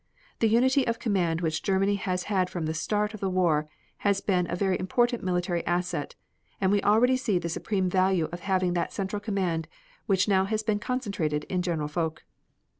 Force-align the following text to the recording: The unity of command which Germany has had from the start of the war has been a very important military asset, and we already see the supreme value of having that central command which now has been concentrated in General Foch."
The 0.39 0.49
unity 0.49 0.87
of 0.87 0.97
command 0.97 1.41
which 1.41 1.61
Germany 1.61 1.93
has 1.93 2.23
had 2.23 2.49
from 2.49 2.65
the 2.65 2.73
start 2.73 3.13
of 3.13 3.19
the 3.19 3.29
war 3.29 3.69
has 3.97 4.19
been 4.19 4.49
a 4.49 4.55
very 4.55 4.79
important 4.79 5.23
military 5.23 5.63
asset, 5.67 6.15
and 6.59 6.71
we 6.71 6.81
already 6.81 7.15
see 7.15 7.37
the 7.37 7.49
supreme 7.49 7.87
value 7.87 8.27
of 8.31 8.39
having 8.39 8.73
that 8.73 8.91
central 8.93 9.19
command 9.19 9.67
which 10.07 10.27
now 10.27 10.45
has 10.45 10.63
been 10.63 10.79
concentrated 10.79 11.43
in 11.49 11.61
General 11.61 11.87
Foch." 11.87 12.23